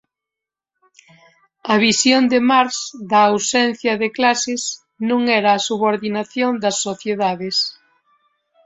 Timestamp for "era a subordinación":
5.39-6.51